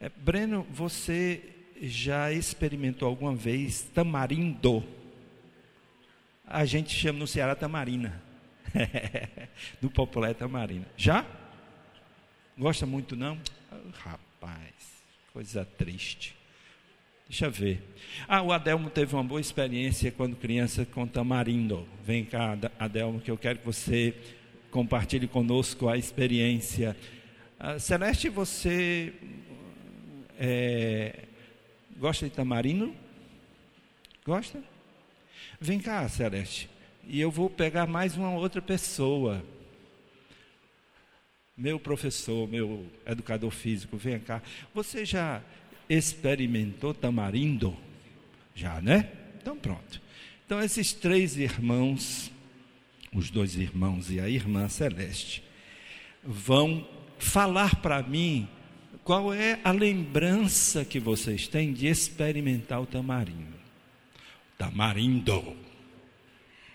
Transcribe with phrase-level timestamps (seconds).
[0.00, 1.42] É, Breno, você
[1.82, 4.84] já experimentou alguma vez tamarindo?
[6.46, 8.22] A gente chama no Ceará tamarina.
[9.82, 10.86] no popular é tamarina.
[10.96, 11.26] Já?
[12.56, 13.40] Gosta muito não?
[13.92, 15.02] Rapaz,
[15.32, 16.36] coisa triste.
[17.28, 17.82] Deixa eu ver.
[18.28, 21.86] Ah, o Adelmo teve uma boa experiência quando criança com tamarindo.
[22.04, 24.14] Vem cá, Adelmo, que eu quero que você
[24.70, 26.96] compartilhe conosco a experiência.
[27.58, 29.12] Ah, Celeste, você
[30.38, 31.24] é,
[31.98, 32.94] gosta de tamarindo?
[34.24, 34.62] Gosta?
[35.60, 36.70] Vem cá, Celeste.
[37.06, 39.42] E eu vou pegar mais uma outra pessoa.
[41.56, 44.40] Meu professor, meu educador físico, vem cá.
[44.72, 45.42] Você já
[45.88, 47.76] experimentou tamarindo?
[48.54, 49.10] Já, né?
[49.40, 50.00] Então pronto.
[50.46, 52.30] Então esses três irmãos,
[53.12, 55.42] os dois irmãos e a irmã Celeste,
[56.22, 56.86] vão
[57.18, 58.48] falar para mim
[59.08, 63.58] qual é a lembrança que vocês têm de experimentar o tamarindo.
[64.58, 65.56] Tamarindo.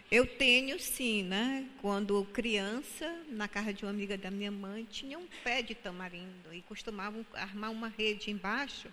[0.10, 1.64] Eu tenho sim, né?
[1.80, 6.52] Quando criança, na casa de uma amiga da minha mãe, tinha um pé de tamarindo
[6.52, 8.88] e costumavam armar uma rede embaixo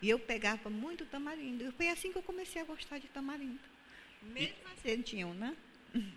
[0.00, 1.64] e eu pegava muito tamarindo.
[1.64, 3.60] E foi assim que eu comecei a gostar de tamarindo.
[4.22, 5.54] Mesmo assim tinham, né?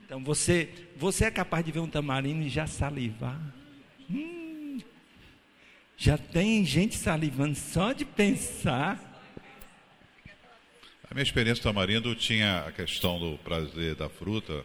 [0.06, 3.38] Então você, você é capaz de ver um tamarindo e já salivar?
[4.10, 4.49] Hum,
[6.02, 8.98] já tem gente salivando só de pensar.
[11.12, 14.64] A minha experiência do tamarindo tinha a questão do prazer da fruta.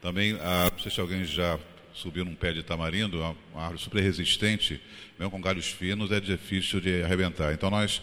[0.00, 1.58] Também, ah, não sei se alguém já
[1.92, 4.80] subiu num pé de tamarindo, é uma árvore super resistente,
[5.18, 7.52] mesmo com galhos finos, é difícil de arrebentar.
[7.52, 8.00] Então nós,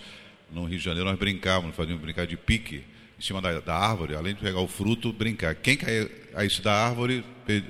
[0.52, 2.84] no Rio de Janeiro, nós brincávamos, fazíamos brincar de pique
[3.18, 5.56] em cima da, da árvore, além de pegar o fruto, brincar.
[5.56, 7.24] Quem caísse da árvore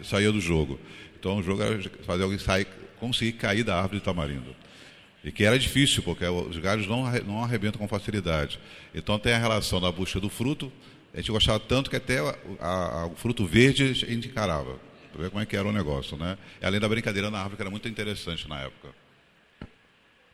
[0.04, 0.80] saía do jogo.
[1.20, 2.66] Então o jogo era fazer alguém sair,
[3.00, 4.65] conseguir cair da árvore de tamarindo.
[5.26, 8.60] E que era difícil, porque os galhos não, não arrebentam com facilidade.
[8.94, 10.72] Então tem a relação da busca do fruto.
[11.12, 12.20] A gente gostava tanto que até
[12.60, 14.80] a, a, o fruto verde a gente encarava.
[15.12, 16.38] Para ver como é que era o negócio, né?
[16.62, 18.90] E além da brincadeira na árvore, que era muito interessante na época.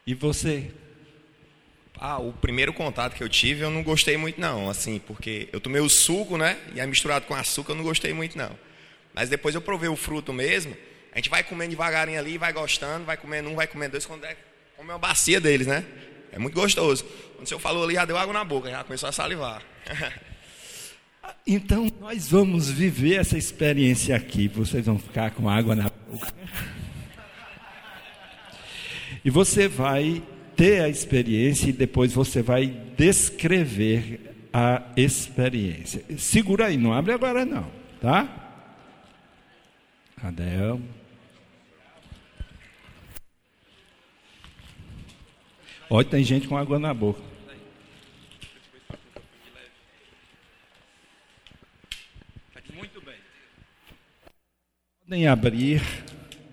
[0.05, 0.71] E você?
[1.97, 5.61] Ah, o primeiro contato que eu tive, eu não gostei muito não, assim, porque eu
[5.61, 6.57] tomei o suco, né?
[6.75, 8.59] E aí misturado com açúcar, eu não gostei muito não.
[9.13, 10.75] Mas depois eu provei o fruto mesmo.
[11.13, 14.25] A gente vai comendo devagarinho ali, vai gostando, vai comendo um, vai comendo dois, quando
[14.25, 14.35] é
[14.81, 15.85] Come uma bacia deles, né?
[16.31, 17.05] É muito gostoso.
[17.35, 19.61] Quando o senhor falou ali, já deu água na boca, já começou a salivar.
[21.45, 24.47] então, nós vamos viver essa experiência aqui.
[24.47, 26.33] Vocês vão ficar com água na boca.
[29.23, 30.23] E você vai
[30.55, 32.65] ter a experiência e depois você vai
[32.97, 36.03] descrever a experiência.
[36.17, 37.69] Segura aí, não abre agora não,
[38.01, 38.27] tá?
[40.23, 40.81] Adel.
[45.93, 47.21] Olha, tem gente com água na boca.
[52.73, 53.17] Muito bem.
[55.03, 55.81] Podem abrir,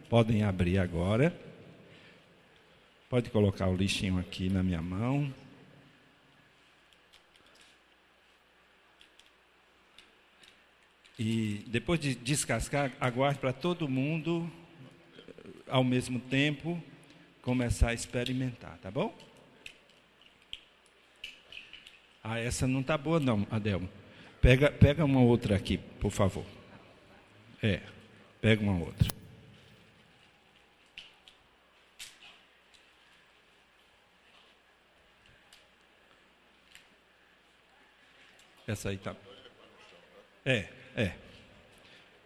[0.08, 1.32] podem abrir agora.
[3.08, 5.32] Pode colocar o lixinho aqui na minha mão.
[11.16, 14.50] E depois de descascar, aguarde para todo mundo,
[15.68, 16.82] ao mesmo tempo,
[17.40, 19.27] começar a experimentar, tá bom?
[22.30, 23.88] Ah, essa não está boa não, Adelmo.
[24.38, 26.44] Pega, pega uma outra aqui, por favor.
[27.62, 27.80] É,
[28.38, 29.08] pega uma outra.
[38.66, 39.16] Essa aí tá.
[40.44, 41.14] É, é.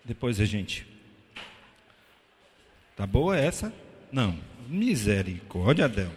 [0.04, 0.84] Depois a gente.
[2.96, 3.72] Tá boa essa?
[4.10, 4.36] Não.
[4.66, 6.16] Misericórdia, Adelmo.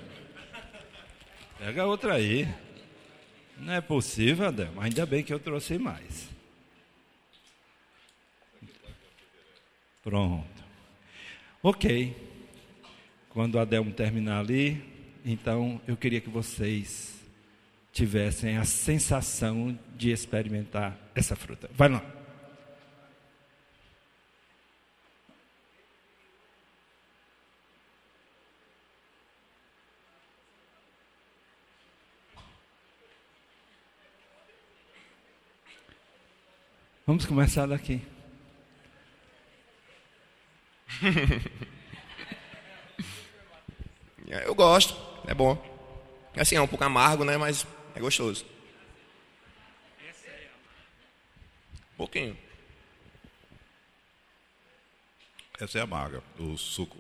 [1.59, 2.64] Pega outra aí.
[3.57, 4.81] Não é possível, Adelmo.
[4.81, 6.29] Ainda bem que eu trouxe mais.
[10.03, 10.63] Pronto.
[11.63, 12.15] Ok.
[13.29, 14.83] Quando o Adelmo terminar ali,
[15.25, 17.15] então eu queria que vocês
[17.91, 21.69] tivessem a sensação de experimentar essa fruta.
[21.73, 22.03] Vai lá.
[37.07, 38.01] Vamos começar daqui.
[44.27, 44.95] Eu gosto,
[45.27, 45.55] é bom.
[46.35, 47.37] Assim, é um pouco amargo, né?
[47.37, 47.63] Mas
[47.93, 48.43] é gostoso.
[51.93, 52.35] Um pouquinho.
[55.59, 56.97] Essa é amarga, o suco.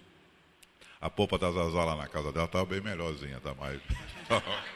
[1.01, 3.81] A polpa da Zazá lá na casa dela estava bem melhorzinha, tá mais.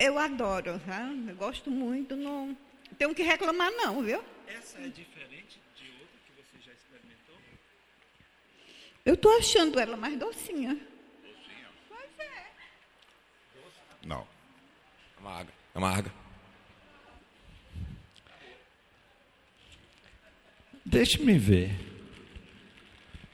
[0.00, 1.10] Eu adoro, tá?
[1.28, 2.56] Eu gosto muito, não
[2.94, 4.22] tenho que reclamar não, viu?
[4.46, 7.36] Essa é diferente de outra que você já experimentou?
[9.04, 10.78] Eu estou achando ela mais docinha.
[14.04, 14.26] Não.
[15.18, 15.52] Amarga.
[15.74, 16.12] Amarga.
[20.84, 21.70] Deixe-me ver.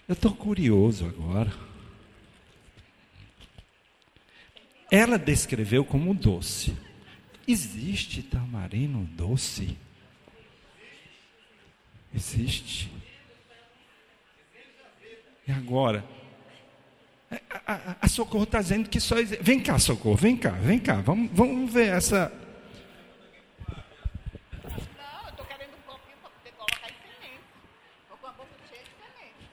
[0.08, 1.52] Eu estou curioso agora.
[4.90, 6.76] Ela descreveu como doce.
[7.50, 9.76] Existe tamarino doce?
[12.14, 12.88] Existe.
[15.48, 16.04] E agora?
[17.28, 19.42] A, a, a Socorro está dizendo que só existe.
[19.42, 21.00] Vem cá, Socorro, vem cá, vem cá.
[21.00, 22.32] Vamos, vamos ver essa.
[24.96, 27.42] Não, eu estou querendo um copinho para poder colocar em semente.
[28.02, 29.50] Estou com a boca cheia de semente.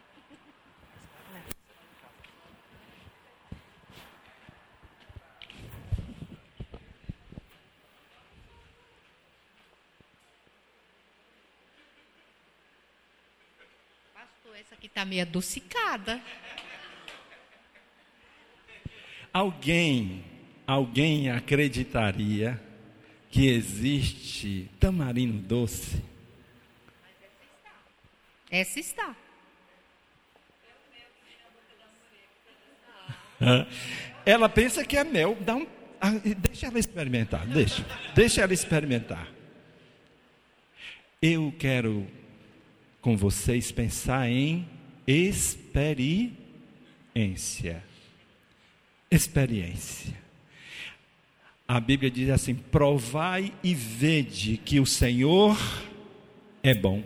[14.33, 16.21] Pastor, essa aqui está meio adocicada.
[19.33, 20.23] Alguém,
[20.65, 22.61] alguém acreditaria
[23.29, 26.03] que existe tamarino doce?
[28.49, 29.15] Essa está.
[34.25, 35.67] Ela pensa que é mel, dá um,
[36.01, 37.85] ah, deixa ela experimentar, deixa,
[38.15, 39.27] deixa ela experimentar.
[41.21, 42.07] Eu quero
[43.07, 44.67] com vocês pensar em
[45.07, 46.35] experiência.
[49.09, 50.13] Experiência.
[51.65, 55.57] A Bíblia diz assim: provai e vede que o Senhor
[56.61, 57.01] é bom.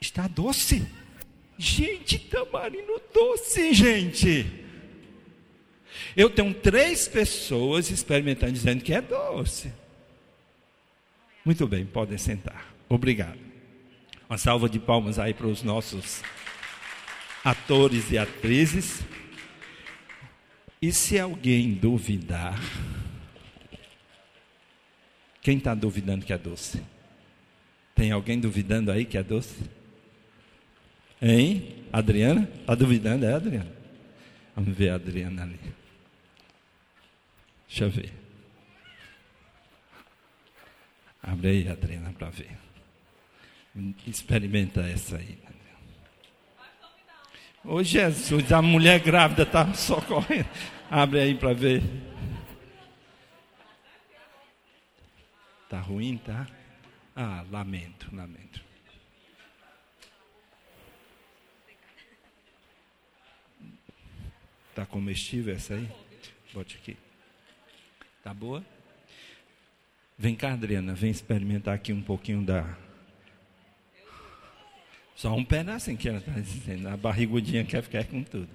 [0.00, 0.86] Está doce.
[1.58, 4.46] Gente, tamarino doce, gente.
[6.16, 9.72] Eu tenho três pessoas experimentando, dizendo que é doce.
[11.44, 12.72] Muito bem, podem sentar.
[12.88, 13.45] Obrigado.
[14.28, 16.22] Uma salva de palmas aí para os nossos
[17.44, 19.04] atores e atrizes.
[20.82, 22.60] E se alguém duvidar,
[25.40, 26.82] quem está duvidando que é doce?
[27.94, 29.64] Tem alguém duvidando aí que é doce?
[31.22, 31.84] Hein?
[31.92, 32.50] Adriana?
[32.60, 33.24] Está duvidando?
[33.24, 33.72] É, Adriana?
[34.54, 35.60] Vamos ver a Adriana ali.
[37.68, 38.12] Deixa eu ver.
[41.22, 42.65] Abre aí, Adriana, para ver.
[44.06, 45.38] Experimenta essa aí.
[47.64, 50.48] Ô Jesus, a mulher grávida está socorrendo.
[50.90, 51.82] Abre aí para ver.
[55.68, 56.46] Tá ruim, tá?
[57.14, 58.64] Ah, lamento, lamento.
[64.74, 65.88] Tá comestível essa aí?
[66.52, 66.96] Bote aqui.
[68.22, 68.64] Tá boa?
[70.18, 72.85] Vem cá, Adriana, vem experimentar aqui um pouquinho da.
[75.16, 76.88] Só um pedacinho que ela está dizendo.
[76.88, 78.48] A barrigudinha quer ficar com tudo.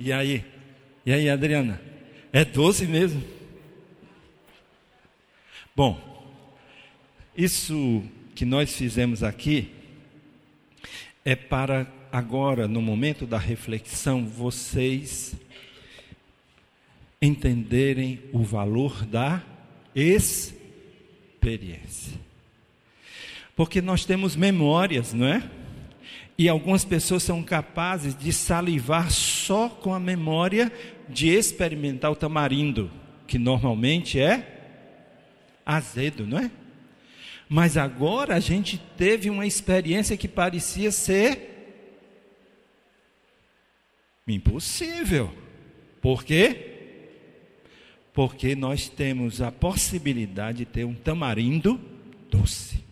[0.00, 0.42] E aí?
[1.04, 1.80] E aí, Adriana?
[2.32, 3.22] É doce mesmo?
[5.76, 6.00] Bom,
[7.36, 8.02] isso
[8.34, 9.70] que nós fizemos aqui
[11.24, 15.36] é para agora, no momento da reflexão, vocês
[17.20, 19.42] entenderem o valor da
[19.94, 20.64] experiência.
[23.54, 25.50] Porque nós temos memórias, não é?
[26.36, 30.72] E algumas pessoas são capazes de salivar só com a memória
[31.08, 32.90] de experimentar o tamarindo,
[33.26, 34.54] que normalmente é
[35.64, 36.50] azedo, não é?
[37.48, 41.52] Mas agora a gente teve uma experiência que parecia ser
[44.26, 45.32] impossível.
[46.00, 46.72] Por quê?
[48.12, 51.80] Porque nós temos a possibilidade de ter um tamarindo
[52.30, 52.82] doce.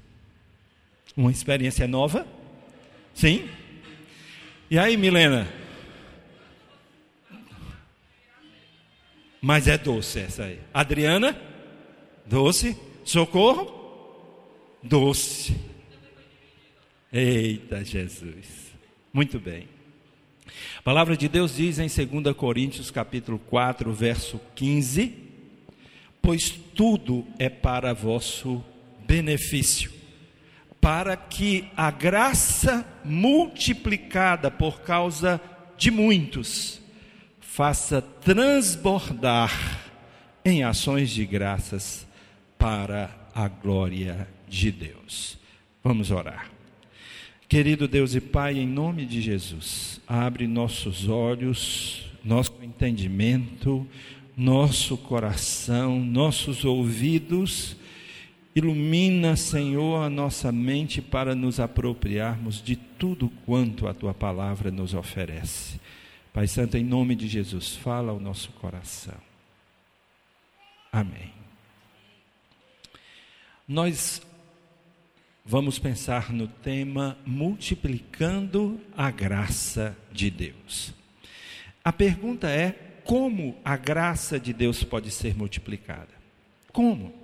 [1.16, 2.26] Uma experiência nova?
[3.14, 3.48] Sim?
[4.70, 5.48] E aí, Milena?
[9.40, 10.58] Mas é doce essa aí.
[10.72, 11.36] Adriana?
[12.24, 12.76] Doce.
[13.04, 13.80] Socorro?
[14.82, 15.56] Doce.
[17.12, 18.72] Eita Jesus.
[19.12, 19.68] Muito bem.
[20.78, 25.12] A palavra de Deus diz em 2 Coríntios capítulo 4, verso 15:
[26.20, 28.64] Pois tudo é para vosso
[29.06, 29.91] benefício,
[30.82, 35.40] para que a graça multiplicada por causa
[35.78, 36.80] de muitos
[37.40, 39.80] faça transbordar
[40.44, 42.04] em ações de graças
[42.58, 45.38] para a glória de Deus.
[45.84, 46.50] Vamos orar.
[47.48, 53.86] Querido Deus e Pai, em nome de Jesus, abre nossos olhos, nosso entendimento,
[54.36, 57.76] nosso coração, nossos ouvidos,
[58.54, 64.94] ilumina, Senhor, a nossa mente para nos apropriarmos de tudo quanto a tua palavra nos
[64.94, 65.80] oferece.
[66.32, 69.16] Pai Santo, em nome de Jesus, fala ao nosso coração.
[70.90, 71.32] Amém.
[73.66, 74.22] Nós
[75.44, 80.92] vamos pensar no tema multiplicando a graça de Deus.
[81.84, 82.72] A pergunta é:
[83.04, 86.10] como a graça de Deus pode ser multiplicada?
[86.72, 87.21] Como?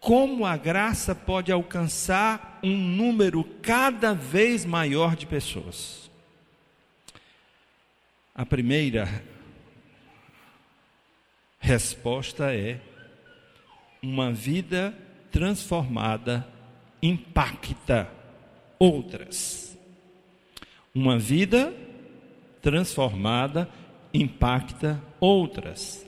[0.00, 6.10] Como a graça pode alcançar um número cada vez maior de pessoas?
[8.34, 9.22] A primeira
[11.58, 12.80] resposta é
[14.02, 14.94] uma vida
[15.30, 16.48] transformada
[17.02, 18.10] impacta
[18.78, 19.78] outras.
[20.94, 21.74] Uma vida
[22.62, 23.68] transformada
[24.12, 26.06] impacta outras.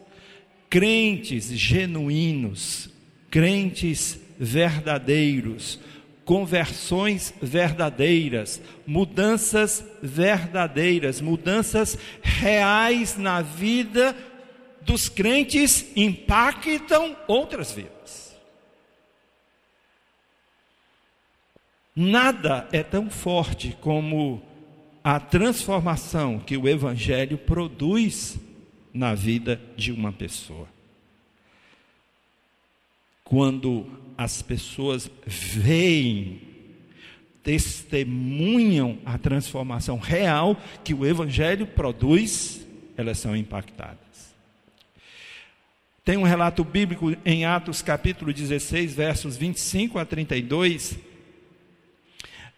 [0.71, 2.92] Crentes genuínos,
[3.33, 5.81] crentes verdadeiros,
[6.23, 14.15] conversões verdadeiras, mudanças verdadeiras, mudanças reais na vida
[14.83, 18.37] dos crentes impactam outras vidas.
[21.97, 24.43] Nada é tão forte como
[25.03, 28.39] a transformação que o Evangelho produz
[28.93, 30.72] na vida de uma pessoa.
[33.25, 33.87] Quando
[34.17, 36.41] as pessoas veem,
[37.43, 43.99] testemunham a transformação real que o Evangelho produz, elas são impactadas.
[46.05, 50.99] Tem um relato bíblico em Atos capítulo 16, versos 25 a 32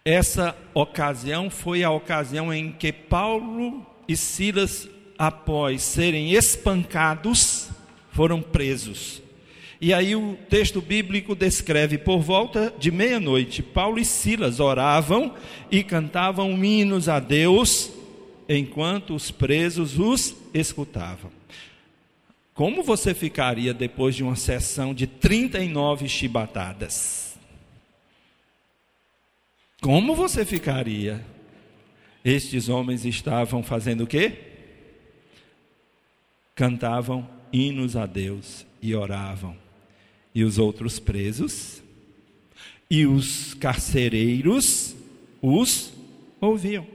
[0.07, 7.71] essa ocasião foi a ocasião em que Paulo e Silas, após serem espancados,
[8.11, 9.19] foram presos.
[9.79, 15.35] E aí o texto bíblico descreve: por volta de meia-noite, Paulo e Silas oravam
[15.69, 17.91] e cantavam hinos a Deus,
[18.47, 21.31] enquanto os presos os escutavam.
[22.53, 27.37] Como você ficaria depois de uma sessão de 39 chibatadas?
[29.81, 31.23] Como você ficaria?
[32.23, 34.39] Estes homens estavam fazendo o quê?
[36.55, 39.64] Cantavam hinos a Deus e oravam.
[40.35, 41.81] E os outros presos
[42.89, 44.95] e os carcereiros
[45.41, 45.93] os
[46.39, 46.85] ouviam.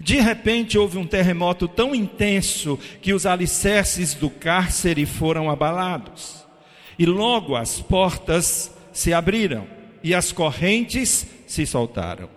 [0.00, 6.44] De repente houve um terremoto tão intenso que os alicerces do cárcere foram abalados.
[6.98, 9.66] E logo as portas se abriram
[10.02, 12.28] e as correntes se soltaram.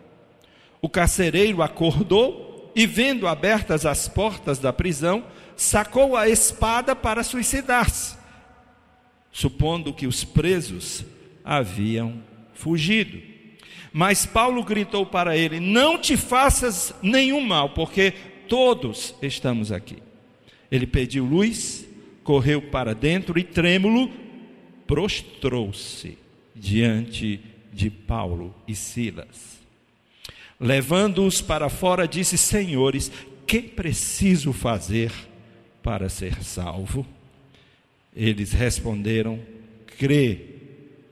[0.81, 5.24] O carcereiro acordou e, vendo abertas as portas da prisão,
[5.55, 8.15] sacou a espada para suicidar-se,
[9.31, 11.05] supondo que os presos
[11.43, 12.21] haviam
[12.53, 13.19] fugido.
[13.91, 18.13] Mas Paulo gritou para ele: Não te faças nenhum mal, porque
[18.48, 19.98] todos estamos aqui.
[20.71, 21.88] Ele pediu luz,
[22.24, 24.12] correu para dentro e, trêmulo,
[24.86, 26.17] prostrou-se
[26.55, 27.39] diante
[27.74, 29.59] de Paulo e Silas.
[30.59, 33.12] Levando-os para fora, disse: Senhores,
[33.48, 35.12] que preciso fazer
[35.81, 37.05] para ser salvo?
[38.19, 39.39] Eles responderam:
[39.97, 40.41] Crê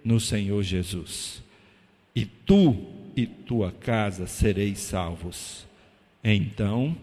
[0.04, 1.42] no Senhor Jesus,
[2.14, 2.76] e tu
[3.16, 5.66] e tua casa sereis salvos.
[6.22, 6.98] Então,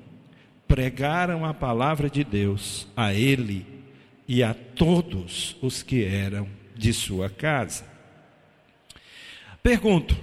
[0.68, 3.64] pregaram a palavra de Deus a ele
[4.28, 6.46] e a todos os que eram
[6.76, 7.86] de sua casa.
[9.62, 10.14] Pergunto: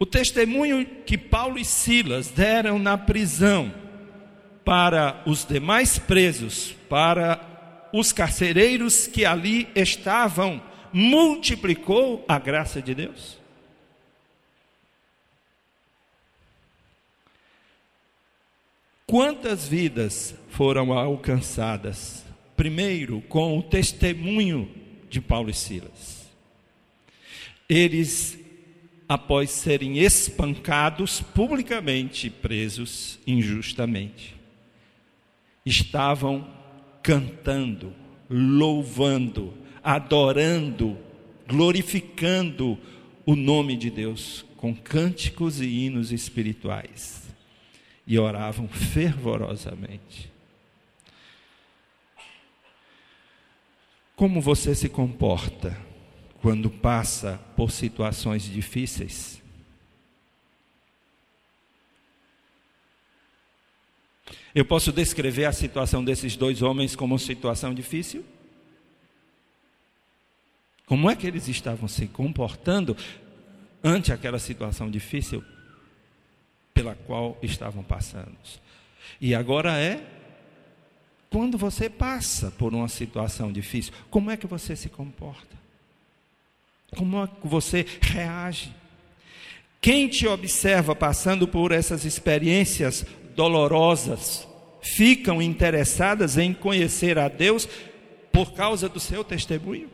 [0.00, 3.72] o testemunho que Paulo e Silas deram na prisão
[4.64, 7.53] para os demais presos, para
[7.96, 13.38] os carcereiros que ali estavam, multiplicou a graça de Deus?
[19.06, 22.24] Quantas vidas foram alcançadas?
[22.56, 24.70] Primeiro, com o testemunho
[25.08, 26.24] de Paulo e Silas
[27.68, 28.38] eles,
[29.08, 34.36] após serem espancados publicamente, presos injustamente,
[35.64, 36.46] estavam
[37.04, 37.92] cantando,
[38.28, 40.98] louvando, adorando,
[41.46, 42.76] glorificando
[43.24, 47.22] o nome de Deus com cânticos e hinos espirituais
[48.04, 50.32] e oravam fervorosamente.
[54.16, 55.94] Como você se comporta?
[56.44, 59.42] quando passa por situações difíceis?
[64.54, 68.24] Eu posso descrever a situação desses dois homens como uma situação difícil?
[70.86, 72.96] Como é que eles estavam se comportando
[73.82, 75.42] ante aquela situação difícil
[76.72, 78.36] pela qual estavam passando?
[79.20, 80.04] E agora é
[81.30, 85.56] quando você passa por uma situação difícil, como é que você se comporta?
[86.96, 88.72] Como é que você reage?
[89.80, 93.04] Quem te observa passando por essas experiências
[93.34, 94.46] dolorosas,
[94.80, 97.68] ficam interessadas em conhecer a Deus
[98.32, 99.88] por causa do seu testemunho?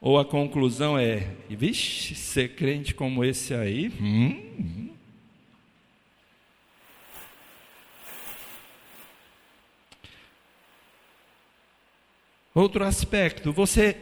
[0.00, 4.86] Ou a conclusão é, vixe, ser crente como esse aí, hum, hum.
[12.54, 13.94] Outro aspecto, você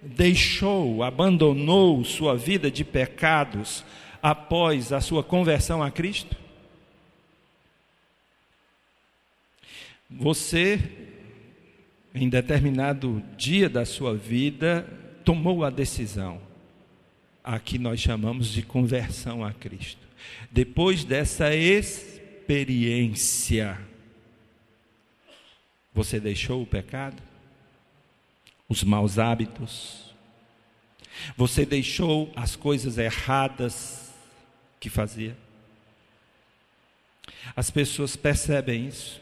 [0.00, 3.84] deixou, abandonou sua vida de pecados
[4.22, 6.36] após a sua conversão a Cristo?
[10.10, 10.80] Você,
[12.12, 14.84] em determinado dia da sua vida,
[15.24, 16.42] tomou a decisão,
[17.44, 20.08] a que nós chamamos de conversão a Cristo.
[20.50, 23.78] Depois dessa experiência,
[25.94, 27.22] você deixou o pecado,
[28.68, 30.12] os maus hábitos,
[31.36, 34.09] você deixou as coisas erradas
[34.80, 35.36] que fazia.
[37.54, 39.20] As pessoas percebem isso.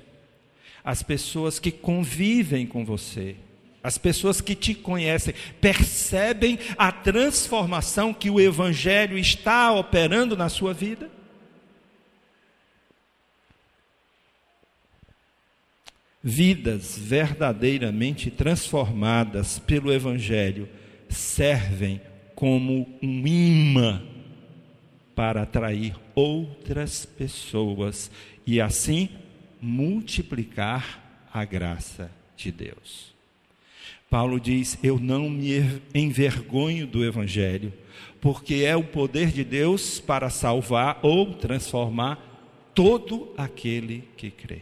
[0.85, 3.37] As pessoas que convivem com você,
[3.83, 10.73] as pessoas que te conhecem, percebem a transformação que o Evangelho está operando na sua
[10.73, 11.11] vida?
[16.23, 20.69] Vidas verdadeiramente transformadas pelo Evangelho
[21.09, 22.01] servem
[22.35, 24.18] como um imã
[25.19, 28.09] para atrair outras pessoas
[28.47, 29.09] e assim
[29.61, 33.13] multiplicar a graça de Deus.
[34.09, 37.73] Paulo diz: Eu não me envergonho do Evangelho,
[38.21, 44.61] porque é o poder de Deus para salvar ou transformar todo aquele que crê.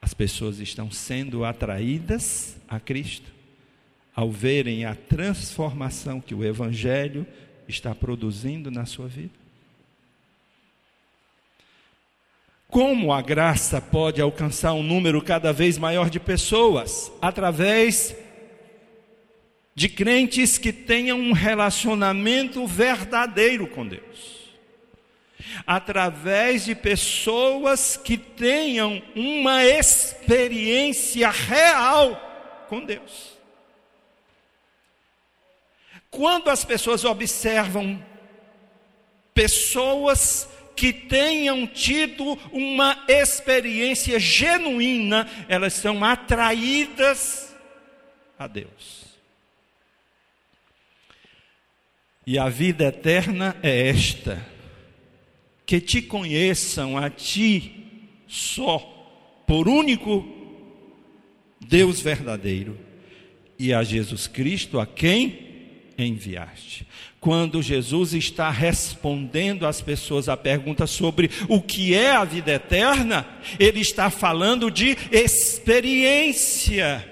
[0.00, 3.30] As pessoas estão sendo atraídas a Cristo
[4.12, 7.24] ao verem a transformação que o Evangelho
[7.68, 9.42] está produzindo na sua vida?
[12.68, 17.12] Como a graça pode alcançar um número cada vez maior de pessoas?
[17.20, 18.16] Através
[19.74, 24.50] de crentes que tenham um relacionamento verdadeiro com Deus.
[25.66, 33.31] Através de pessoas que tenham uma experiência real com Deus.
[36.12, 38.04] Quando as pessoas observam
[39.32, 40.46] pessoas
[40.76, 47.56] que tenham tido uma experiência genuína, elas são atraídas
[48.38, 49.06] a Deus.
[52.26, 54.46] E a vida eterna é esta:
[55.64, 58.78] que te conheçam a ti só,
[59.46, 60.28] por único
[61.58, 62.78] Deus verdadeiro,
[63.58, 65.51] e a Jesus Cristo, a quem
[65.98, 66.86] enviaste.
[67.20, 73.26] Quando Jesus está respondendo às pessoas a pergunta sobre o que é a vida eterna,
[73.58, 77.08] ele está falando de experiência,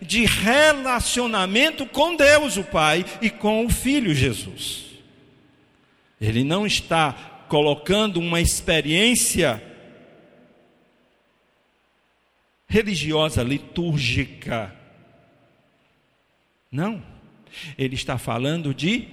[0.00, 4.86] de relacionamento com Deus, o Pai, e com o Filho Jesus.
[6.20, 7.12] Ele não está
[7.48, 9.62] colocando uma experiência
[12.68, 14.74] religiosa, litúrgica.
[16.70, 17.02] Não.
[17.76, 19.08] Ele está falando de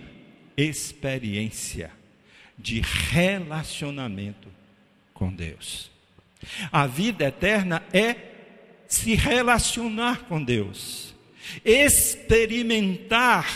[0.58, 1.91] experiência,
[2.58, 4.47] de relacionamento
[5.13, 5.91] com Deus.
[6.71, 8.15] A vida eterna é
[8.88, 11.13] se relacionar com Deus,
[11.63, 13.47] experimentar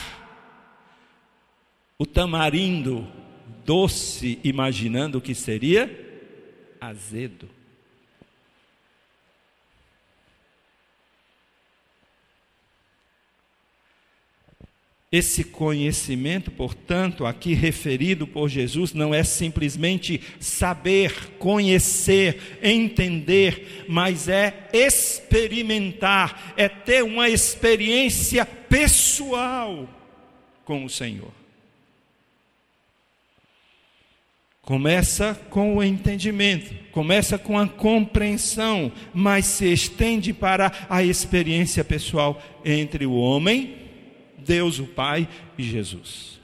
[1.98, 3.08] o tamarindo
[3.66, 5.90] doce, imaginando que seria
[6.80, 7.50] azedo.
[15.12, 24.70] Esse conhecimento, portanto, aqui referido por Jesus, não é simplesmente saber, conhecer, entender, mas é
[24.72, 29.90] experimentar, é ter uma experiência pessoal
[30.64, 31.32] com o Senhor.
[34.62, 42.40] Começa com o entendimento, começa com a compreensão, mas se estende para a experiência pessoal
[42.64, 43.89] entre o homem
[44.50, 46.40] Deus o Pai e Jesus.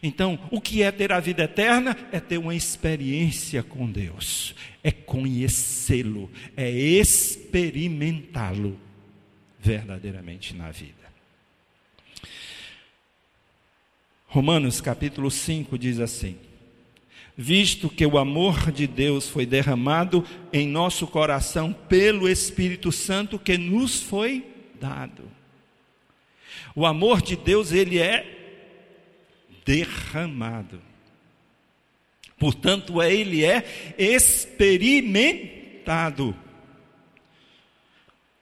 [0.00, 1.96] Então, o que é ter a vida eterna?
[2.12, 8.78] É ter uma experiência com Deus, é conhecê-lo, é experimentá-lo
[9.58, 10.94] verdadeiramente na vida.
[14.28, 16.36] Romanos capítulo 5 diz assim:
[17.36, 23.58] Visto que o amor de Deus foi derramado em nosso coração pelo Espírito Santo que
[23.58, 24.46] nos foi
[24.80, 25.41] dado.
[26.74, 28.26] O amor de Deus, ele é
[29.64, 30.80] derramado.
[32.38, 36.36] Portanto, ele é experimentado.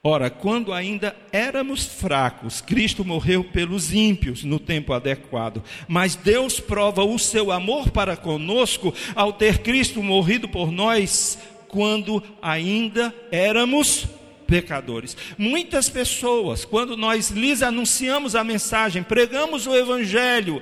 [0.03, 5.63] Ora, quando ainda éramos fracos, Cristo morreu pelos ímpios no tempo adequado.
[5.87, 12.23] Mas Deus prova o seu amor para conosco ao ter Cristo morrido por nós quando
[12.41, 14.09] ainda éramos
[14.51, 15.17] pecadores.
[15.39, 20.61] Muitas pessoas, quando nós lhes anunciamos a mensagem, pregamos o Evangelho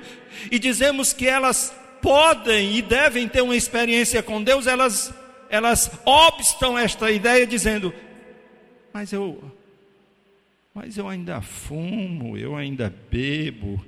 [0.51, 5.11] e dizemos que elas podem e devem ter uma experiência com Deus, elas,
[5.49, 7.91] elas obstam esta ideia dizendo:
[8.93, 9.43] mas eu,
[10.71, 13.83] mas eu ainda fumo, eu ainda bebo,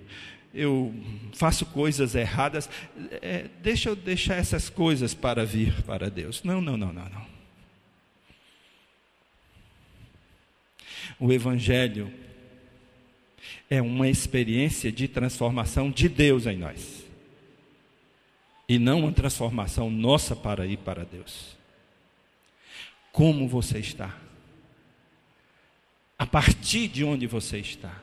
[0.52, 0.94] eu
[1.34, 2.68] faço coisas erradas.
[3.22, 6.44] É, deixa eu deixar essas coisas para vir para Deus.
[6.44, 7.31] Não, não, não, não, não.
[11.22, 12.12] O Evangelho
[13.70, 17.06] é uma experiência de transformação de Deus em nós.
[18.68, 21.56] E não uma transformação nossa para ir para Deus.
[23.14, 24.18] Como você está?
[26.22, 28.00] a partir de onde você está,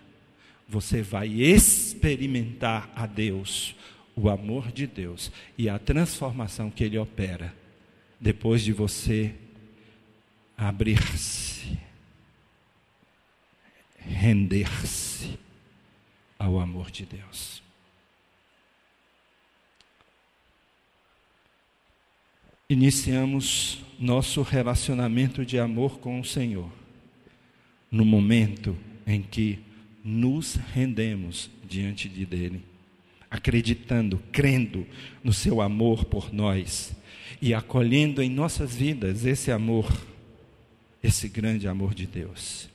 [0.68, 3.76] você vai experimentar a Deus,
[4.16, 7.54] o amor de Deus e a transformação que Ele opera
[8.18, 9.32] depois de você
[10.56, 11.47] abrir-se,
[14.08, 15.38] render-se
[16.38, 17.62] ao amor de Deus.
[22.70, 26.70] Iniciamos nosso relacionamento de amor com o Senhor
[27.90, 29.58] no momento em que
[30.04, 32.62] nos rendemos diante de dele,
[33.30, 34.86] acreditando, crendo
[35.24, 36.92] no seu amor por nós
[37.40, 39.90] e acolhendo em nossas vidas esse amor,
[41.02, 42.68] esse grande amor de Deus,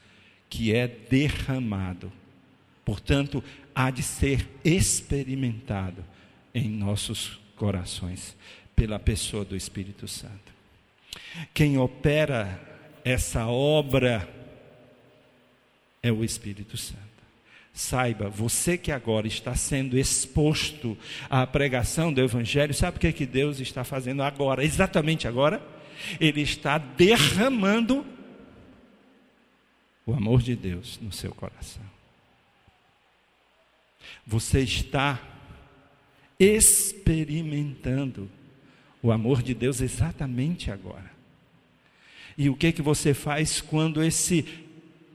[0.53, 2.13] que é derramado,
[2.85, 6.05] portanto, há de ser experimentado
[6.53, 8.37] em nossos corações
[8.75, 10.53] pela pessoa do Espírito Santo.
[11.55, 12.61] Quem opera
[13.03, 14.29] essa obra
[16.03, 17.01] é o Espírito Santo.
[17.73, 20.95] Saiba, você que agora está sendo exposto
[21.31, 25.59] à pregação do Evangelho, sabe o que, é que Deus está fazendo agora, exatamente agora?
[26.19, 28.12] Ele está derramando
[30.05, 31.83] o amor de Deus no seu coração.
[34.25, 35.21] Você está
[36.39, 38.29] experimentando
[39.01, 41.11] o amor de Deus exatamente agora.
[42.37, 44.63] E o que que você faz quando esse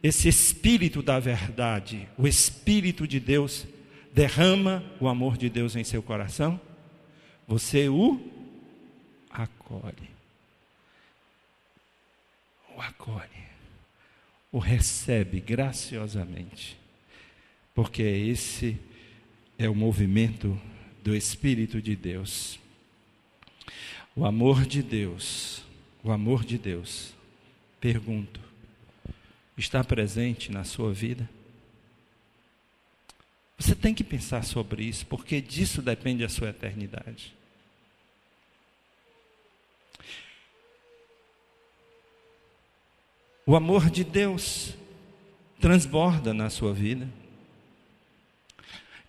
[0.03, 3.67] esse Espírito da verdade, o Espírito de Deus,
[4.13, 6.61] derrama o amor de Deus em seu coração,
[7.47, 8.21] você o
[9.31, 10.11] acolhe.
[12.77, 13.48] O acolhe.
[14.51, 16.77] O recebe graciosamente.
[17.75, 18.79] Porque esse
[19.59, 20.61] é o movimento
[21.03, 22.59] do Espírito de Deus.
[24.17, 25.63] O amor de Deus,
[26.03, 27.15] o amor de Deus.
[27.81, 28.41] Pergunto:
[29.57, 31.29] está presente na sua vida?
[33.59, 37.35] Você tem que pensar sobre isso, porque disso depende a sua eternidade.
[43.49, 44.75] O amor de Deus
[45.59, 47.09] transborda na sua vida.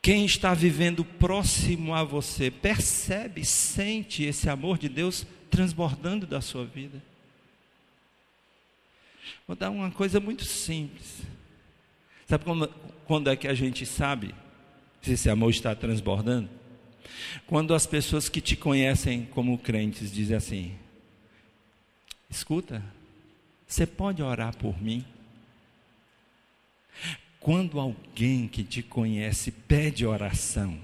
[0.02, 6.64] Quem está vivendo próximo a você percebe, sente esse amor de Deus transbordando da sua
[6.64, 7.04] vida.
[9.46, 11.18] Vou dar uma coisa muito simples.
[12.26, 12.70] Sabe quando,
[13.06, 14.34] quando é que a gente sabe
[15.02, 16.50] se esse amor está transbordando?
[17.46, 20.76] Quando as pessoas que te conhecem como crentes dizem assim:
[22.30, 22.82] Escuta,
[23.70, 25.06] você pode orar por mim?
[27.40, 30.78] Quando alguém que te conhece pede oração,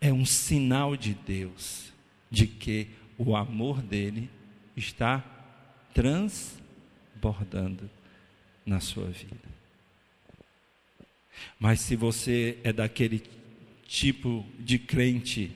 [0.00, 1.92] é um sinal de Deus
[2.28, 4.28] de que o amor dele
[4.76, 5.24] está
[5.94, 7.88] transbordando
[8.66, 9.48] na sua vida.
[11.60, 13.22] Mas se você é daquele
[13.86, 15.52] tipo de crente,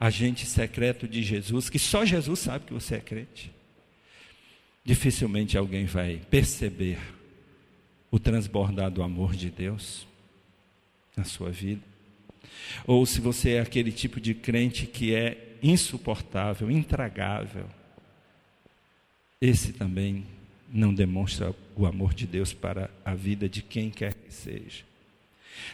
[0.00, 3.52] agente secreto de Jesus, que só Jesus sabe que você é crente,
[4.84, 6.98] dificilmente alguém vai perceber
[8.10, 10.06] o transbordar do amor de Deus
[11.16, 11.82] na sua vida.
[12.86, 17.66] Ou se você é aquele tipo de crente que é insuportável, intragável,
[19.40, 20.24] esse também
[20.72, 24.84] não demonstra o amor de Deus para a vida de quem quer que seja.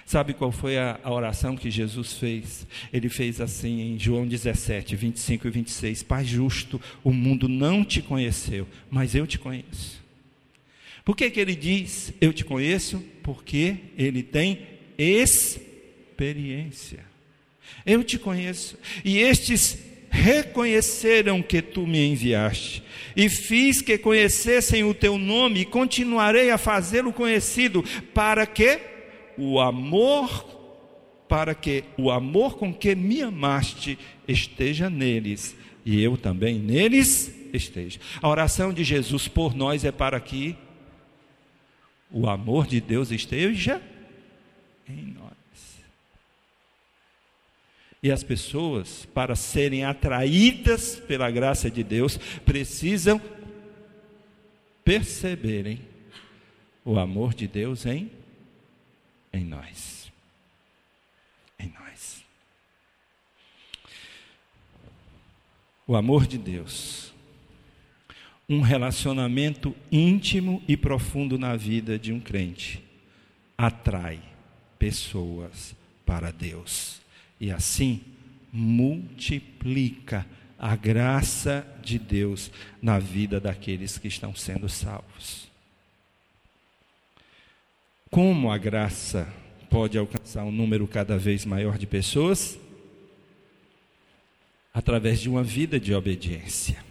[0.04, 2.66] Sabe qual foi a, a, oração que Jesus fez?
[2.92, 6.02] Ele fez assim em João 17, 25 e 26.
[6.02, 10.02] Pai justo, o mundo não te conheceu, mas eu te conheço.
[11.04, 13.02] Por que, que ele diz eu te conheço?
[13.22, 17.00] Porque ele tem experiência.
[17.84, 18.78] Eu te conheço.
[19.04, 19.78] E estes
[20.10, 22.82] reconheceram que tu me enviaste,
[23.14, 28.97] e fiz que conhecessem o teu nome, e continuarei a fazê-lo conhecido, para que
[29.38, 30.44] o amor,
[31.28, 38.00] para que o amor com que me amaste esteja neles, e eu também neles esteja.
[38.20, 40.56] A oração de Jesus por nós é para que
[42.10, 43.80] o amor de Deus esteja
[44.88, 45.28] em nós.
[48.02, 53.20] E as pessoas, para serem atraídas pela graça de Deus, precisam
[54.84, 55.80] perceberem
[56.84, 58.10] o amor de Deus em,
[59.32, 60.12] em nós.
[61.58, 62.24] Em nós.
[65.86, 67.12] O amor de Deus.
[68.48, 72.82] Um relacionamento íntimo e profundo na vida de um crente
[73.56, 74.20] atrai
[74.78, 75.74] pessoas
[76.06, 77.00] para Deus
[77.40, 78.00] e assim
[78.52, 80.26] multiplica
[80.58, 85.47] a graça de Deus na vida daqueles que estão sendo salvos.
[88.10, 89.32] Como a graça
[89.70, 92.58] pode alcançar um número cada vez maior de pessoas?
[94.72, 96.84] Através de uma vida de obediência.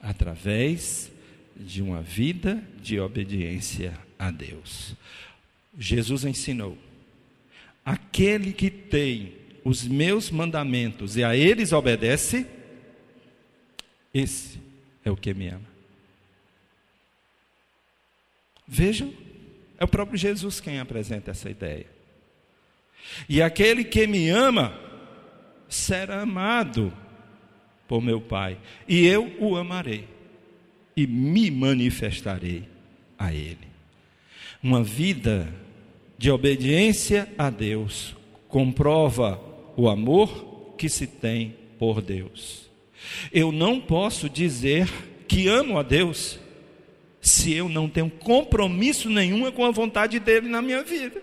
[0.00, 1.10] Através
[1.56, 4.94] de uma vida de obediência a Deus.
[5.78, 6.76] Jesus ensinou
[7.84, 9.32] Aquele que tem
[9.64, 12.46] os meus mandamentos e a eles obedece,
[14.14, 14.60] esse
[15.04, 15.72] é o que me ama.
[18.66, 19.12] Vejam,
[19.82, 21.86] é o próprio Jesus quem apresenta essa ideia.
[23.28, 24.78] E aquele que me ama
[25.68, 26.92] será amado
[27.88, 30.06] por meu Pai, e eu o amarei
[30.96, 32.68] e me manifestarei
[33.18, 33.66] a ele.
[34.62, 35.52] Uma vida
[36.16, 38.14] de obediência a Deus
[38.46, 39.40] comprova
[39.76, 42.70] o amor que se tem por Deus.
[43.32, 44.88] Eu não posso dizer
[45.26, 46.38] que amo a Deus
[47.32, 51.22] se eu não tenho compromisso nenhum com a vontade dele na minha vida.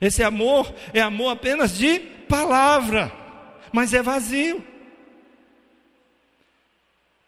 [0.00, 3.12] Esse amor é amor apenas de palavra,
[3.72, 4.64] mas é vazio.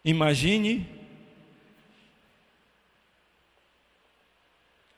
[0.04, 0.86] Imagine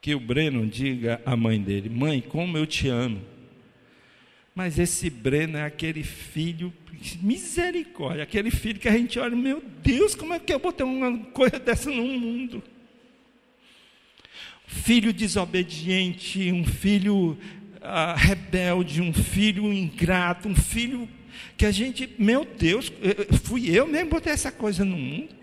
[0.00, 3.33] que o Breno diga à mãe dele: Mãe, como eu te amo.
[4.54, 6.72] Mas esse Breno é aquele filho,
[7.20, 10.84] misericórdia, aquele filho que a gente olha, meu Deus, como é que eu vou ter
[10.84, 12.62] uma coisa dessa no mundo?
[14.66, 17.36] Filho desobediente, um filho
[17.82, 21.08] ah, rebelde, um filho ingrato, um filho
[21.56, 22.92] que a gente, meu Deus,
[23.42, 25.34] fui eu mesmo botei essa coisa no mundo.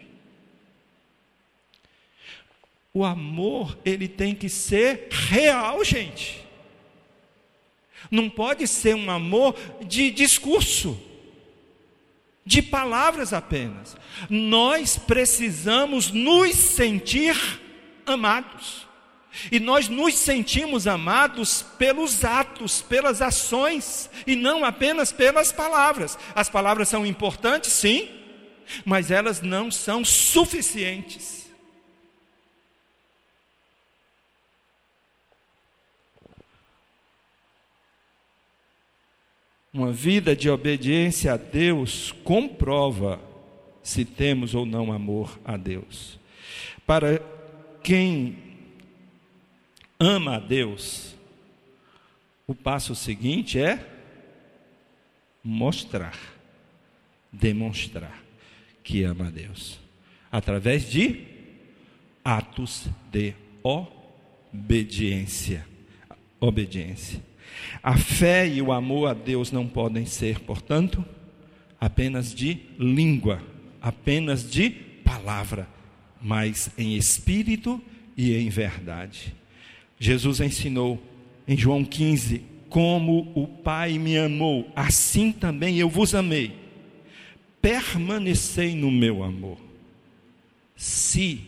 [2.94, 6.46] O amor, ele tem que ser real, gente.
[8.10, 11.00] Não pode ser um amor de discurso,
[12.46, 13.96] de palavras apenas.
[14.30, 17.36] Nós precisamos nos sentir
[18.06, 18.88] amados.
[19.52, 26.18] E nós nos sentimos amados pelos atos, pelas ações, e não apenas pelas palavras.
[26.36, 28.10] As palavras são importantes, sim,
[28.84, 31.41] mas elas não são suficientes.
[39.74, 43.22] Uma vida de obediência a Deus comprova
[43.82, 46.20] se temos ou não amor a Deus.
[46.86, 47.20] Para
[47.82, 48.38] quem
[49.98, 51.16] ama a Deus,
[52.46, 53.80] o passo seguinte é
[55.42, 56.20] mostrar,
[57.32, 58.22] demonstrar
[58.84, 59.80] que ama a Deus,
[60.30, 61.26] através de
[62.26, 65.66] atos de obediência.
[66.42, 67.31] Obediência.
[67.82, 71.04] A fé e o amor a Deus não podem ser, portanto,
[71.80, 73.42] apenas de língua,
[73.82, 75.68] apenas de palavra,
[76.22, 77.82] mas em espírito
[78.16, 79.34] e em verdade.
[80.00, 81.02] Jesus ensinou
[81.48, 86.56] em João 15: Como o Pai me amou, assim também eu vos amei.
[87.62, 89.58] Permanecei no meu amor.
[90.76, 91.42] Se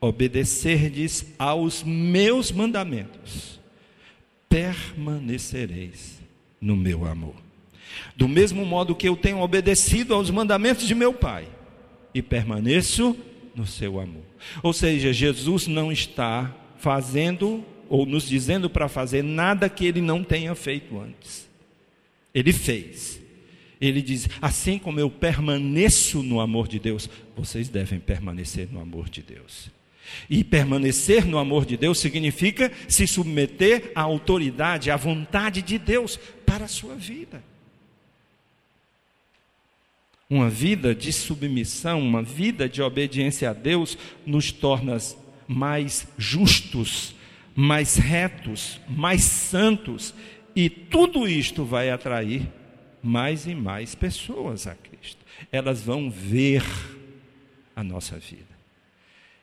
[0.00, 3.57] obedecerdes aos meus mandamentos,
[4.48, 6.18] permanecereis
[6.60, 7.34] no meu amor.
[8.16, 11.48] Do mesmo modo que eu tenho obedecido aos mandamentos de meu Pai
[12.14, 13.16] e permaneço
[13.54, 14.22] no seu amor.
[14.62, 20.22] Ou seja, Jesus não está fazendo ou nos dizendo para fazer nada que ele não
[20.22, 21.48] tenha feito antes.
[22.34, 23.20] Ele fez.
[23.80, 29.08] Ele diz: assim como eu permaneço no amor de Deus, vocês devem permanecer no amor
[29.08, 29.70] de Deus.
[30.28, 36.18] E permanecer no amor de Deus significa se submeter à autoridade, à vontade de Deus
[36.44, 37.42] para a sua vida.
[40.30, 44.98] Uma vida de submissão, uma vida de obediência a Deus, nos torna
[45.46, 47.14] mais justos,
[47.56, 50.14] mais retos, mais santos,
[50.54, 52.46] e tudo isto vai atrair
[53.02, 55.24] mais e mais pessoas a Cristo.
[55.50, 56.62] Elas vão ver
[57.74, 58.57] a nossa vida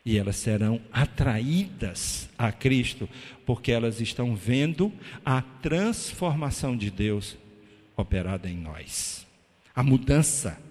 [0.06, 3.08] e elas serão atraídas a Cristo,
[3.44, 4.92] porque elas estão vendo
[5.24, 7.36] a transformação de Deus
[7.96, 9.26] operada em nós.
[9.74, 10.62] A mudança,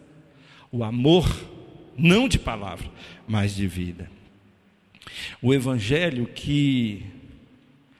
[0.71, 1.28] o amor,
[1.98, 2.89] não de palavra,
[3.28, 4.10] mas de vida.
[5.41, 7.06] O evangelho que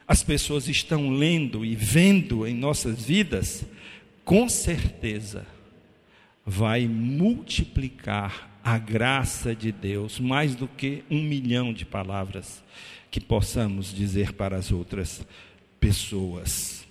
[0.08, 3.65] as pessoas estão lendo e vendo em nossas vidas,
[4.24, 5.45] com certeza
[6.45, 12.63] vai multiplicar a graça de Deus, mais do que um milhão de palavras
[13.12, 15.23] que possamos dizer para as outras
[15.80, 16.84] pessoas.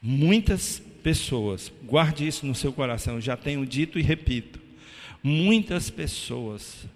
[0.00, 4.58] Muitas pessoas, guarde isso no seu coração, já tenho dito e repito,
[5.22, 6.86] muitas pessoas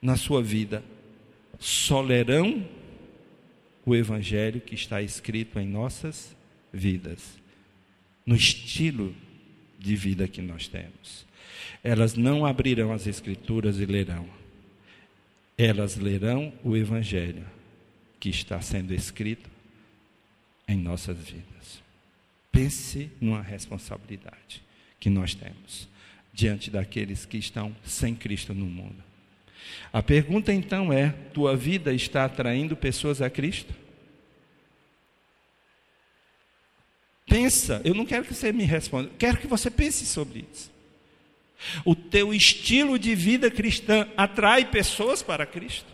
[0.00, 0.82] na sua vida
[1.58, 2.66] só lerão
[3.84, 6.34] o Evangelho que está escrito em nossas
[6.72, 7.38] vidas,
[8.24, 9.14] no estilo
[9.78, 11.28] de vida que nós temos.
[11.82, 14.28] Elas não abrirão as Escrituras e lerão.
[15.56, 17.44] Elas lerão o Evangelho
[18.18, 19.48] que está sendo escrito
[20.68, 21.82] em nossas vidas.
[22.52, 24.62] Pense numa responsabilidade
[24.98, 25.88] que nós temos
[26.32, 29.02] diante daqueles que estão sem Cristo no mundo.
[29.92, 33.74] A pergunta então é: tua vida está atraindo pessoas a Cristo?
[37.26, 40.70] Pensa, eu não quero que você me responda, quero que você pense sobre isso.
[41.84, 45.90] O teu estilo de vida cristã atrai pessoas para Cristo?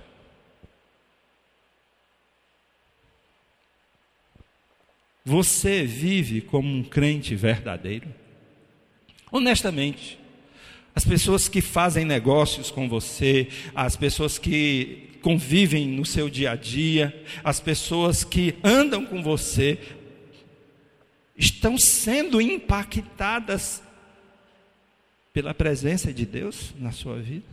[5.25, 8.09] Você vive como um crente verdadeiro?
[9.31, 10.19] Honestamente,
[10.95, 16.57] as pessoas que fazem negócios com você, as pessoas que convivem no seu dia a
[16.57, 19.79] dia, as pessoas que andam com você,
[21.37, 23.83] estão sendo impactadas
[25.37, 27.45] pela presença de Deus na sua vida?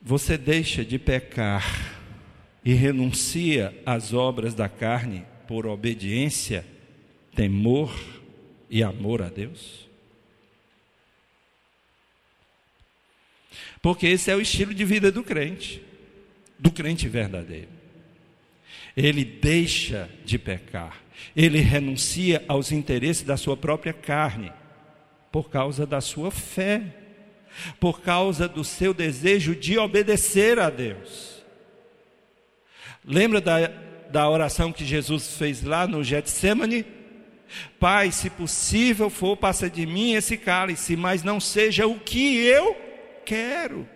[0.00, 2.00] Você deixa de pecar
[2.64, 6.64] e renuncia às obras da carne por obediência,
[7.34, 7.94] temor
[8.70, 9.86] e amor a Deus?
[13.82, 15.82] Porque esse é o estilo de vida do crente,
[16.58, 17.73] do crente verdadeiro
[18.96, 21.02] ele deixa de pecar,
[21.34, 24.52] ele renuncia aos interesses da sua própria carne,
[25.32, 26.82] por causa da sua fé,
[27.80, 31.44] por causa do seu desejo de obedecer a Deus.
[33.04, 33.66] Lembra da,
[34.10, 36.86] da oração que Jesus fez lá no Getsemane?
[37.78, 42.74] Pai, se possível for, passa de mim esse cálice, mas não seja o que eu
[43.24, 43.88] quero,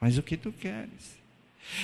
[0.00, 1.17] mas o que tu queres.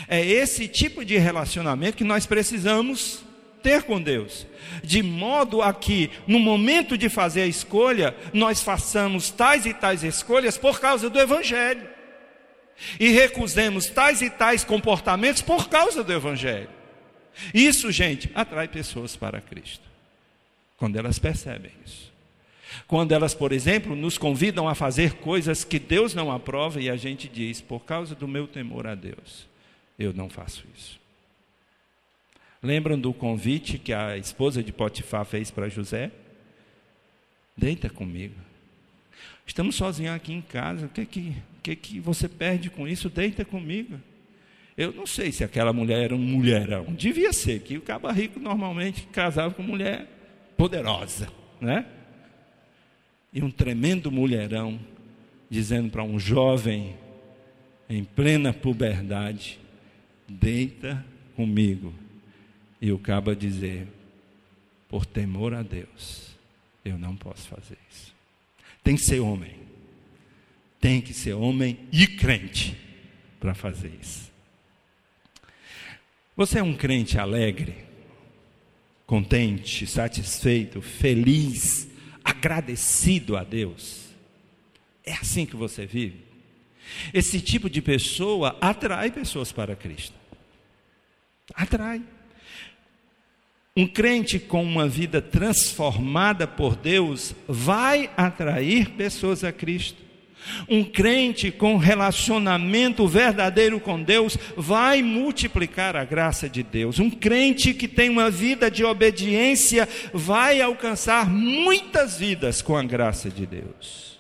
[0.09, 3.23] É esse tipo de relacionamento que nós precisamos
[3.63, 4.47] ter com Deus,
[4.83, 10.05] de modo a que, no momento de fazer a escolha, nós façamos tais e tais
[10.05, 11.89] escolhas por causa do Evangelho,
[13.01, 16.69] e recusemos tais e tais comportamentos por causa do Evangelho.
[17.55, 19.89] Isso, gente, atrai pessoas para Cristo,
[20.77, 22.13] quando elas percebem isso.
[22.87, 26.97] Quando elas, por exemplo, nos convidam a fazer coisas que Deus não aprova e a
[26.97, 29.47] gente diz, por causa do meu temor a Deus,
[29.99, 31.01] eu não faço isso.
[32.63, 36.11] Lembram do convite que a esposa de Potifar fez para José?
[37.57, 38.35] Deita comigo.
[39.47, 40.87] Estamos sozinhos aqui em casa.
[40.87, 43.11] O que, que, o que, que você perde com isso?
[43.11, 44.01] Deita comigo.
[44.77, 46.87] Eu não sei se aquela mulher era um mulherão.
[46.95, 50.07] Devia ser, que o cabo rico normalmente casava com mulher
[50.57, 51.29] poderosa,
[51.61, 51.87] né?
[53.33, 54.81] E um tremendo mulherão
[55.49, 56.97] dizendo para um jovem
[57.89, 59.61] em plena puberdade:
[60.29, 61.05] deita
[61.37, 61.95] comigo.
[62.81, 63.89] E o caba dizer,
[64.89, 66.37] por temor a Deus,
[66.85, 68.15] eu não posso fazer isso.
[68.83, 69.57] Tem que ser homem.
[70.81, 72.77] Tem que ser homem e crente
[73.41, 74.31] para fazer isso.
[76.37, 77.75] Você é um crente alegre,
[79.07, 81.89] contente, satisfeito, feliz,
[82.23, 84.09] agradecido a Deus?
[85.05, 86.23] É assim que você vive?
[87.13, 90.15] Esse tipo de pessoa atrai pessoas para Cristo.
[91.55, 92.03] Atrai.
[93.77, 100.05] Um crente com uma vida transformada por Deus vai atrair pessoas a Cristo.
[100.69, 106.99] Um crente com relacionamento verdadeiro com Deus vai multiplicar a graça de Deus.
[106.99, 113.31] Um crente que tem uma vida de obediência vai alcançar muitas vidas com a graça
[113.31, 114.14] de Deus.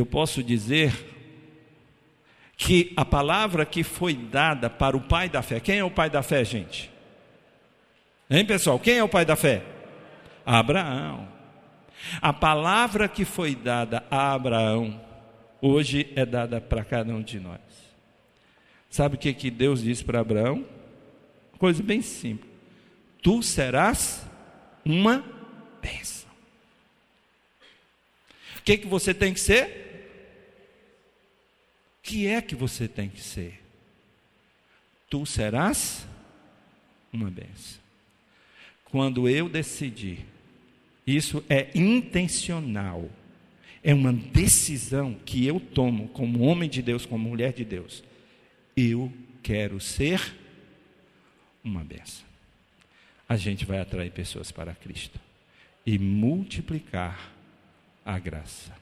[0.00, 0.94] Eu posso dizer
[2.56, 6.08] que a palavra que foi dada para o pai da fé, quem é o pai
[6.08, 6.90] da fé, gente?
[8.30, 8.78] Hein, pessoal?
[8.78, 9.62] Quem é o pai da fé?
[10.46, 11.28] Abraão.
[12.22, 14.98] A palavra que foi dada a Abraão,
[15.60, 17.60] hoje é dada para cada um de nós.
[18.88, 20.64] Sabe o que, que Deus disse para Abraão?
[21.58, 22.50] Coisa bem simples.
[23.20, 24.26] Tu serás
[24.82, 25.22] uma
[25.82, 26.30] bênção.
[28.56, 29.89] O que, que você tem que ser?
[32.02, 33.60] Que é que você tem que ser?
[35.08, 36.06] Tu serás
[37.12, 37.80] uma bênção
[38.90, 40.18] quando eu decidi,
[41.06, 43.08] isso é intencional,
[43.82, 48.02] é uma decisão que eu tomo como homem de Deus, como mulher de Deus.
[48.76, 50.36] Eu quero ser
[51.62, 52.26] uma benção.
[53.28, 55.18] A gente vai atrair pessoas para Cristo
[55.86, 57.32] e multiplicar
[58.04, 58.76] a graça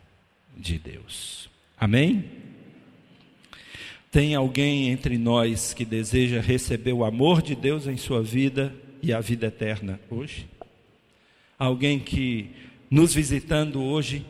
[0.57, 1.51] de Deus.
[1.77, 2.25] Amém?
[4.11, 8.74] Tem alguém entre nós que deseja receber o amor de Deus em sua vida?
[9.02, 10.48] e a vida eterna hoje?
[11.59, 12.50] Alguém que
[12.90, 14.24] nos visitando hoje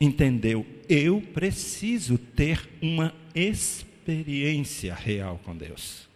[0.00, 6.08] entendeu, eu preciso ter uma experiência real com Deus.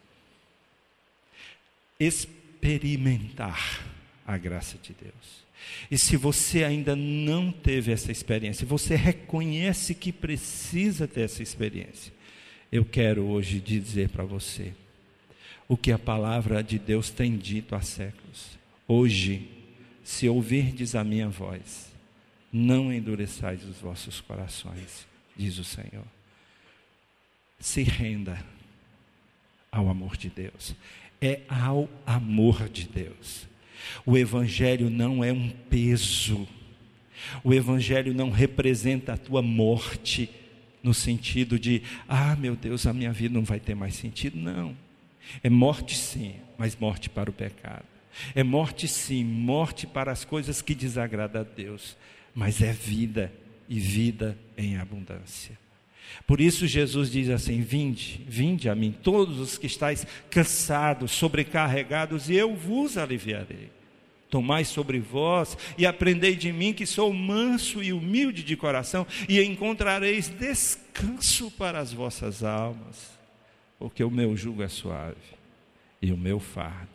[1.99, 3.85] Experimentar
[4.27, 5.48] a graça de Deus.
[5.91, 12.13] E se você ainda não teve essa experiência, você reconhece que precisa ter essa experiência,
[12.71, 14.73] eu quero hoje dizer para você,
[15.67, 18.59] o que a palavra de Deus tem dito há séculos.
[18.87, 19.49] Hoje,
[20.03, 21.93] se ouvirdes a minha voz,
[22.51, 25.07] não endureçais os vossos corações,
[25.37, 26.07] diz o Senhor.
[27.61, 28.43] Se renda
[29.71, 30.75] ao amor de Deus.
[31.21, 33.47] É ao amor de Deus.
[34.05, 36.47] O Evangelho não é um peso.
[37.43, 40.31] O Evangelho não representa a tua morte,
[40.83, 44.39] no sentido de, ah, meu Deus, a minha vida não vai ter mais sentido.
[44.39, 44.77] Não.
[45.43, 47.85] É morte, sim, mas morte para o pecado.
[48.35, 51.97] É morte, sim, morte para as coisas que desagradam a Deus,
[52.35, 53.33] mas é vida
[53.69, 55.59] e vida em abundância.
[56.27, 62.29] Por isso Jesus diz assim: Vinde, vinde a mim, todos os que estáis cansados, sobrecarregados,
[62.29, 63.71] e eu vos aliviarei.
[64.31, 69.43] Tomai sobre vós e aprendei de mim, que sou manso e humilde de coração, e
[69.43, 73.19] encontrareis descanso para as vossas almas
[73.79, 75.17] porque o meu jugo é suave
[76.03, 76.89] e o meu fardo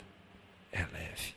[0.72, 1.34] é leve.